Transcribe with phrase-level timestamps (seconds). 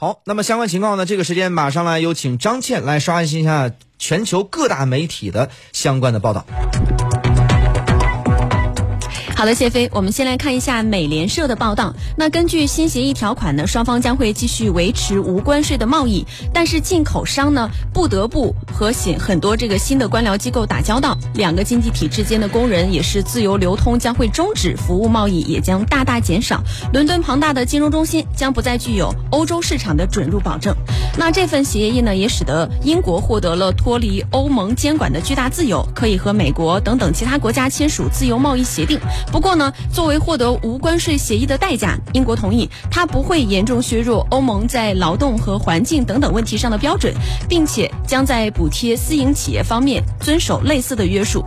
[0.00, 1.04] 好，那么相关情况呢？
[1.04, 6.46] 这个时间马上来有请张倩来刷新一下全球各大媒体的相关的报道。
[9.40, 11.94] 好的，谢飞，我们先来看一下美联社的报道。
[12.14, 21.16] 那根据新协议条款呢，双方将会继续维持无关税的贸易，但是进口商呢不得不和很很多这个新的官僚机构打交道。
[21.32, 26.62] 两个经济体之间的工人也是自由流通将会终止，服务贸易也将大大减少。
[26.92, 30.76] 伦敦庞大的金融中心将不再具有欧洲市场的准入保证。
[31.16, 39.00] 那这份协议呢，也使得英国获得了脱离欧盟监管的巨大自由，可以和美国等等其他国家签署自由贸易协定。
[39.30, 47.14] 不过呢，作为获得无关税协议的代价，英国同意它不会严重削弱欧盟在劳动和环境等等问题上的标准，
[47.48, 51.44] 并且将在补贴私营企业方面遵守类似的约束。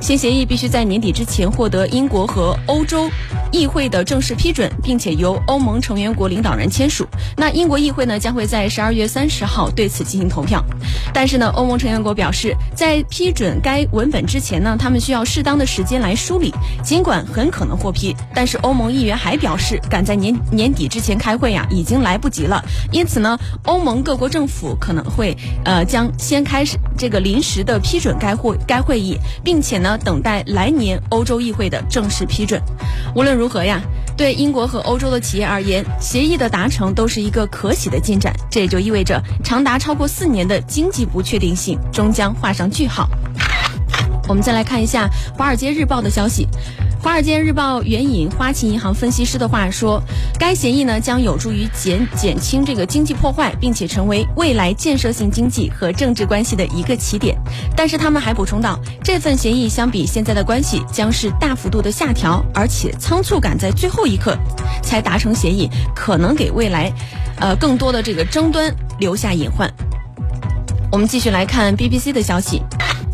[0.00, 3.08] 新协议必须在年底之前获得英国和欧洲
[3.52, 7.06] 议会的正式批准，并且由欧盟成员国领导人签署。
[7.36, 10.64] 那英国议会呢，将会在十二月三十号对此进行投票。
[11.12, 16.52] 但是呢，欧盟成员国表示，在批准该文本之前呢，他们需要适当的时间来梳理。
[16.82, 22.64] 尽管很可能获批，但是欧盟议员还表示，赶在年年底之前开会呀，已经来不及了。
[22.90, 32.60] 因此呢，欧盟各国政府可能会呃将先开始这个临时的批准该会该会议，并且呢等待来年欧洲议会的正式批准。
[33.14, 33.82] 无论如如何呀，
[34.16, 38.32] 对英国和欧洲的企业而言，协议的达成都是一个可喜的进展。
[38.48, 43.08] 这也就意味着长达超过四年的经济不确定性终将画上句号。
[44.28, 46.46] 我们再来看一下《华尔街日报》的消息。
[47.02, 50.00] 《华尔街日报》援引花旗银行分析师的话说，
[50.38, 57.36] 该协议呢将有助于减减轻这个经济破坏，并且成为未来建设性经济和政治关系的一个起点。
[57.76, 64.38] 但是他们还补充到，这份协议相比现在的关系将是大幅度的下调，而且仓促赶在最后一刻
[64.80, 66.92] 才达成协议，可能给未来，
[67.40, 69.68] 呃更多的这个争端留下隐患。
[70.92, 72.62] 我们继续来看 BBC 的消息。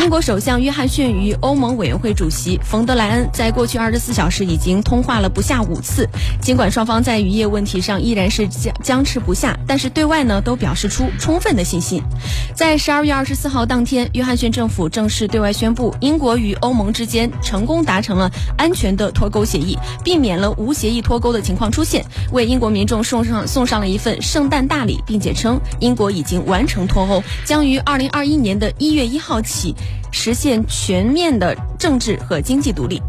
[0.00, 6.08] 英国首相约翰逊与欧盟委员会主席冯德莱恩在过去二十四小时已经通话了不下五次。
[6.40, 12.02] 尽管双方在渔业问题上依然是僵僵持不下，但是对外呢都表示出充分的信心。
[12.54, 29.74] 在十二月二十四号当天，约翰逊政府正式对外宣布，英国与欧盟之间成功达成了安全的脱钩协议，避免了无协议脱钩的情况出现，为英国民众送上送上了一份圣诞大礼，并且称英国已经完成脱欧，将于二零二一年的一月一号起。
[30.10, 33.00] 实现全面的政治和经济独立。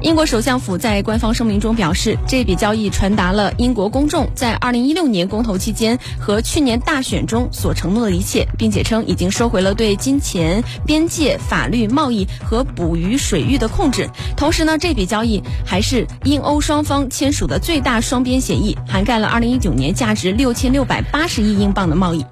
[0.00, 14.08] 英国首相府在官方声明中表示，这笔交易传达了英国公众在2016年公投期间和去年大选中所承诺的一切，并且称已经收回了对金钱、边界、法律、贸易和捕鱼水域的控制。
[14.36, 22.24] 同时呢，这笔交易还是英欧双方签署的最大双边协议，涵盖了2019年价值6680亿英镑的贸易。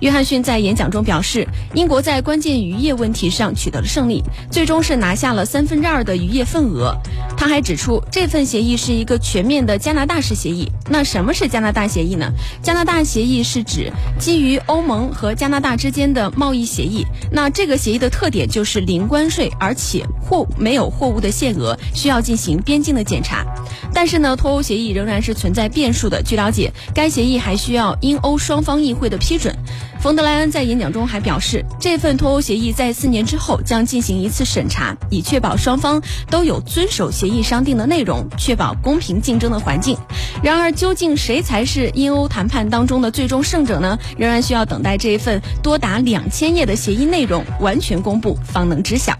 [0.00, 6.96] 约翰逊在演讲中表示，英国在关键渔业问题上取得了胜利，最终是拿下了三分之二的渔业份额。
[7.36, 10.70] 他还指出，这份协议是一个全面的加拿大式协议。
[10.88, 12.30] 那什么是加拿大协议呢？
[12.62, 17.04] 加拿大协议是指基于欧盟和加拿大之间的贸易协议。
[17.32, 23.44] 那这个协议的特点就是零关税，而且货没有货物的限额，需要进行边境的检查。
[23.92, 26.22] 但是呢，脱欧协议仍然是存在变数的。
[26.22, 29.54] 据了解，该协议还需要英欧双方议会的批准。
[30.00, 36.00] 冯德莱恩在演讲中还表示，这份脱欧协议在四年之后将进行一次审查，以确保双方
[36.30, 39.96] 都有遵守协议商定的内容，确保公平竞争的环境。
[40.40, 43.98] 然而，究竟谁才是英欧谈判当中的最终胜者呢？
[44.16, 49.16] 仍然需要等待这一份多达两千页的协议内容完全公布，方能知晓。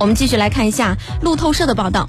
[0.00, 2.08] 我们继续来看一下路透社的报道。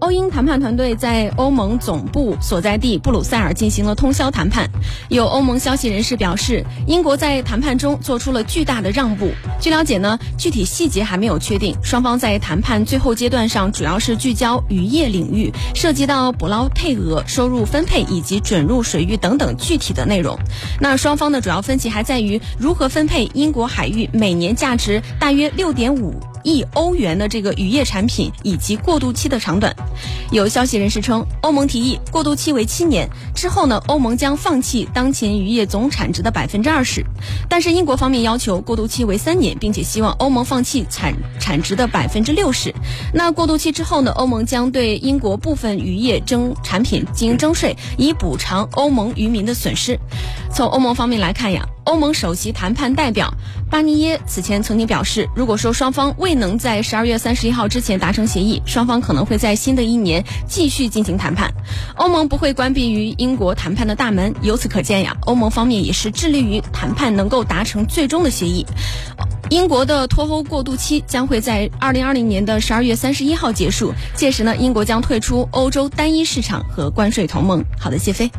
[0.00, 4.70] 欧英谈判团队在欧盟总部所在地布鲁塞尔进行了通宵谈判。
[5.08, 9.32] 有欧盟消息人士表示，英国在谈判中做出了巨大的让步。
[9.60, 11.76] 据了解呢，具体细节还没有确定。
[11.82, 20.38] 双方在谈判最后阶段上，主要是聚焦渔业领域，涉及到捕捞配额、收入分配以及准入水域等等具体的内容。
[20.80, 26.14] 那双方的主要分歧还在于如何分配英国海域每年价值大约六点五。
[26.48, 29.74] 亿欧元的这个渔业产品以及过渡期的长短，
[30.32, 37.04] 有消息人士称，欧盟提议过渡期为七年，之后呢，欧盟将放弃当前渔业总产值的百分之二十，
[37.48, 42.74] 但是英国方面要求过渡期为三年，并且希望欧盟放弃产产值的百分之六十。
[43.12, 49.98] 那过渡期之后呢，欧盟将对英国部分渔业征产品进行征税，以补偿欧盟渔民的损失。
[50.52, 53.32] 从欧盟方面来看呀，欧盟首席谈判代表
[53.70, 61.50] 巴尼耶此前曾经表示，如果说双方未能在十二月三十一号之前达成协议，双方可能会在新的一年继续进行谈判。
[61.96, 64.34] 欧盟不会关闭与英国谈判的大门。
[64.42, 68.66] 由此可见呀，欧盟方面也是致力于谈判能够达成最终的协议。
[69.48, 77.64] 英国的脱欧过渡期将会在二零二零年的十二月三十一号结束，届时呢，英国将退出欧洲单一市场和关税同盟。
[77.80, 78.30] 好的，谢飞。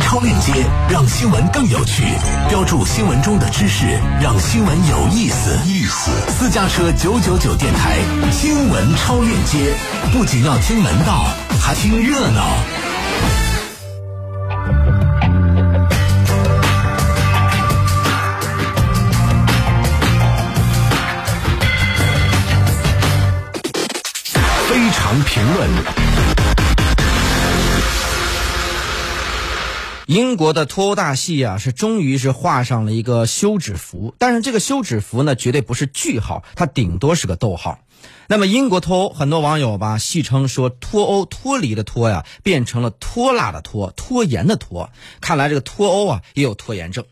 [0.00, 0.50] 超链接，
[0.88, 2.04] 让新闻更有趣；
[2.48, 3.84] 标注新闻中的知识，
[4.18, 5.58] 让新闻有意思。
[5.66, 7.98] 意思，私家车九九九电台
[8.32, 9.74] 新闻超链接，
[10.10, 11.26] 不仅要听门道，
[11.60, 12.73] 还听热闹。
[30.14, 37.80] 英国的脱欧大戏啊，是终于是画上了一个休止符，但是这个休止符呢，绝对不是句号，它顶多是个逗号。
[38.28, 44.88] 那么英国脱欧，很多网友吧戏称说脱欧脱离的脱呀，变成了拖拉的拖，拖延的拖。
[45.20, 47.04] 看来这个脱欧啊，也有拖延症。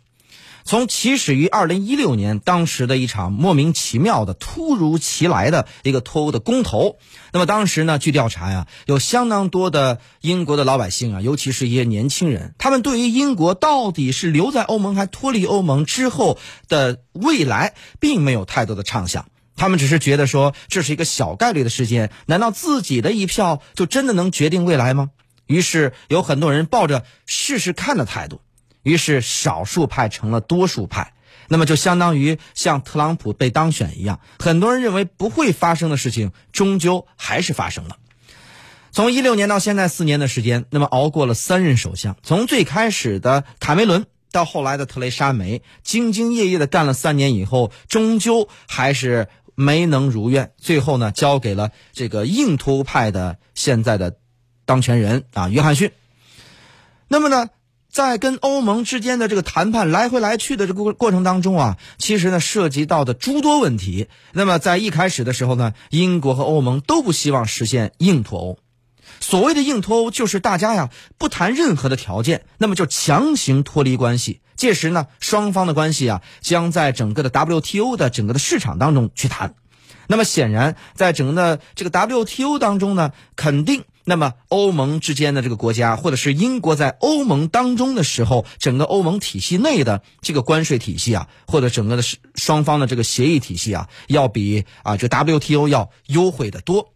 [0.65, 6.99] 从起始于二零一六年，当时的一场莫名其妙的、突如其来的一个脱欧的公投。
[7.33, 16.39] 那么当时呢，据调查呀，有相当多的英国的老百姓啊，尤其是一些年轻人，他们对于英国到底是留在欧盟还脱离欧盟之后
[16.69, 19.27] 的未来，并没有太多的畅想。
[19.57, 25.11] 他们只是觉得说这是一个小概率的事件，难道自己的一票就真的能决定未来吗？
[25.47, 28.41] 于是有很多人抱着试试看的态度。
[28.83, 31.15] 于是少数派成了多数派，
[31.49, 37.97] 那么就相当于像特朗普被当选一样，很多人认为不会发生的事情，终究还是发生了。
[38.91, 54.17] 从一六年到现在四年的时间，那么熬过了三任首相，从最开始的卡梅伦到后来的特蕾莎梅，兢兢业业的干了三年以后，终究还是没能如愿，最后呢交给了这个硬脱派的现在的
[54.67, 55.93] 当权人啊约翰逊。
[57.09, 57.49] 那么呢？
[57.93, 64.09] 在跟欧盟之间的这个谈判来回来去的这个过程当中啊，其实呢涉及到的诸多问题。
[64.33, 68.59] 那么在一开始的时候呢，英国和欧盟都不希望实现硬脱欧。
[69.21, 74.41] 所谓的硬脱欧，就是大家呀不谈任何的条件，那么就强行脱离关系。
[74.57, 79.55] 届时呢，双方的关系啊将在整个的 WTO 的整个的市场当中去谈。
[80.07, 83.85] 那么显然，在整个的这个 WTO 当中呢，肯定。
[84.05, 92.03] 那么，欧盟之间的这个国家，或者是英国在欧盟当中的时候，整个欧盟体系内的这个关税体系啊，或者整个的
[92.35, 96.89] 双方的这个协议体系啊，要比啊这 WTO 要优惠的多。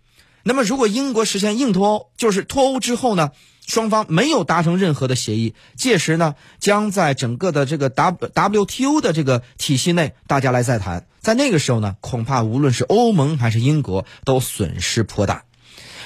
[0.43, 3.31] 那么，如果英国实现硬脱欧，就是脱欧之后呢，
[3.67, 8.31] 双方没有达成任何的协议，届时呢，将在整个的这个 W
[8.65, 15.46] WTO 的这个体系内，大家来再谈，在那个时候呢，恐怕无论是欧盟还是英国都损失颇大。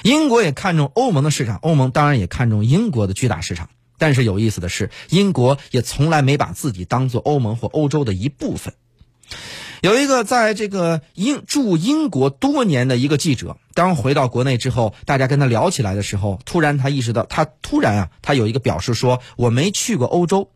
[0.02, 3.68] 英国也看重欧盟的市场，欧盟当然也看重英国的巨大市场。
[3.98, 8.72] 但是有意思的是，英国也从来没把自己当做欧盟或欧洲的一部分。
[9.82, 20.50] 有一个在这个英驻英国多年的一个记者，当回到国内之后，大家跟他聊起来的时候，突然他意识到，他突然啊，他有一个表示说：“我没去过欧洲。”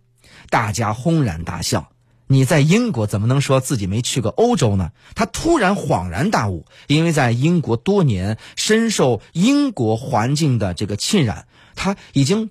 [0.51, 1.89] 大家轰然大笑。
[2.27, 4.93] 你在英国怎么能说自己没去过欧洲呢？
[5.15, 12.49] 他突然恍然大悟，因为在英国多年，深受英国环境的这个浸染，他已经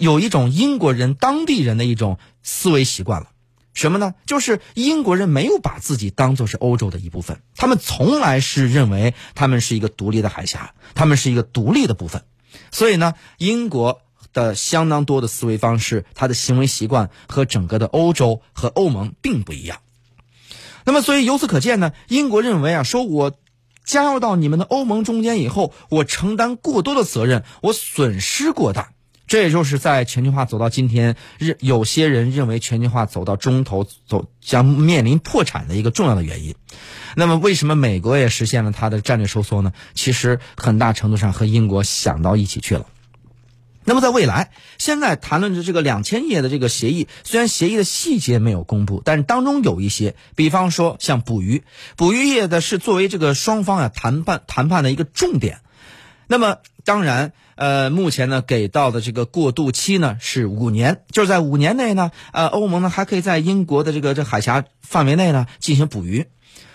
[0.00, 3.28] 有一种英国人当地人的一种思维习惯了。
[3.74, 4.14] 什么呢？
[4.26, 12.24] 就是英国人没有把自己当做是欧洲的一部分，他们从来是认为他们是一个独立的海峡，他们是一个独立的部分。
[12.70, 14.00] 所以呢，英国。
[14.32, 19.78] 的相当多的思维方式，他的行为习惯和整个的欧洲和欧盟并不一样。
[20.84, 23.32] 那么，所以由此可见呢，英国认为啊，说我
[23.84, 28.92] 加入到你们的欧盟中间以后，我承担过多的责任，我损失过大。
[29.26, 36.54] 这也就是在全球化走到今天，认有些人认为全球化走到中头，走将面临破产的一个重要的原因。
[37.14, 39.74] 那么，为什么美国也实现了它的战略收缩呢？
[39.92, 42.86] 其实很大程度上和英国想到一起去了。
[43.88, 51.62] 那么，在未来，现在谈论着这个两千页的这个协议，虽然协议的细节没有公布，但是当中有一些，比方说像捕鱼，
[51.96, 55.62] 捕鱼业的是作为这个双方啊谈判谈判的一个重点。
[56.26, 66.26] 那么，当然，呃，目前呢给到的这个过渡期呢是五年，就是在五年内呢，呃，欧盟呢还可以在英国的这个这海峡范围内呢进行捕鱼。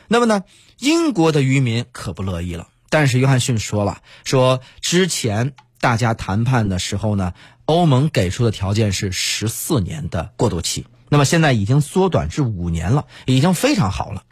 [0.08, 0.46] 那么呢，
[0.80, 5.54] 英国的渔民可不乐意了，但是约翰逊说了，说之前。
[5.84, 7.34] 大家谈判的时候呢，
[7.66, 14.24] 欧盟给出的条件是十四年的过渡期，那么现在已经缩短至五年了，已经非常好了。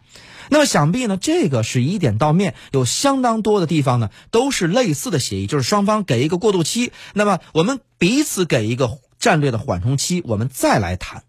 [0.48, 11.24] 那么想必呢，这个是一点到面，有相当多的地方呢都是类似的协议，就是双方给一个过渡期，那么我们彼此给一个战略的缓冲期，我们再来谈。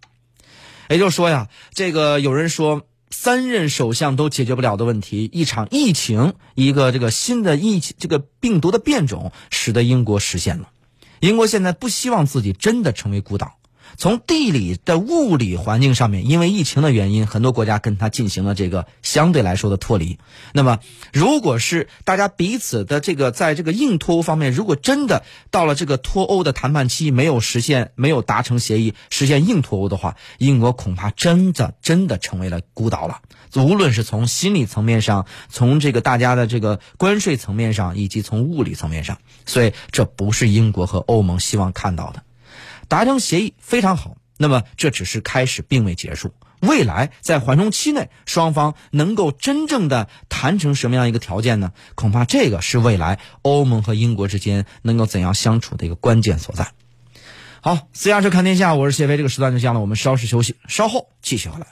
[0.89, 2.83] 也就是说呀，这个有人说
[3.25, 10.71] 三任首相都解决不了的问题，一场疫情，一个这个新的疫这个病毒的变种，使得英国实现了。
[11.21, 13.59] 英国现在不希望自己真的成为孤岛。
[13.97, 20.19] 从地理的物理环境上面，因为疫情的原因，很多国家跟它进行了这个相对来说的脱离。
[20.53, 20.79] 那么，
[21.13, 33.21] 如果是大家彼此的这个在这个硬脱欧方面，如果真的到了这个脱欧的谈判期没有实现、没有达成协议，实现硬脱欧的话，英国恐怕真的真的成为了孤岛了。
[33.55, 42.23] 无论是从心理层面上，从这个大家的这个关税层面上，以及从物理层面上，所以这不是英国和欧盟希望看到的。
[42.93, 46.35] 达成协议非常好，那么这只是开始，并未结束。
[46.61, 51.73] 未来在缓冲期内，双方能够真正的谈成什么样一个条件呢？
[51.95, 56.71] 恐怕这个是未来欧盟和英国之间能够怎样相处的一个关键所在。
[57.63, 61.69] 好，私家车看天下，我是谢飞，这个时段就讲了，我们稍事休息，稍后继续回来。